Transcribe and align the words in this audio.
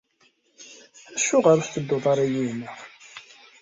Acuɣer 1.15 1.55
ur 1.59 1.63
tettedduḍ 1.63 2.05
ara 2.11 2.23
yid-neɣ? 2.31 2.77